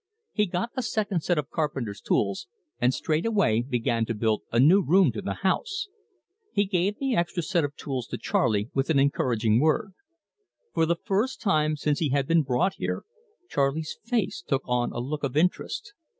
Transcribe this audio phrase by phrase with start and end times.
[0.31, 2.47] He got a second set of carpenter's tools,
[2.79, 5.89] and straightway began to build a new room to the house.
[6.51, 9.93] He gave the extra set of tools to Charley with an encouraging word.
[10.73, 13.03] For the first time since he had been brought here,
[13.47, 15.93] Charley's face took on a look of interest.